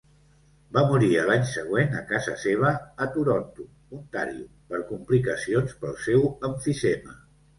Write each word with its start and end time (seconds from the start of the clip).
Va 0.77 0.81
morir 0.91 1.09
a 1.17 1.25
l'any 1.25 1.43
següent 1.49 1.91
a 1.97 1.99
casa 2.11 2.33
seva, 2.43 2.71
a 3.05 3.09
Toronto, 3.17 3.67
Ontario, 3.99 4.47
per 4.71 4.81
complicacions 4.93 5.75
pel 5.83 5.95
seu 6.09 6.25
emfisema. 6.49 7.17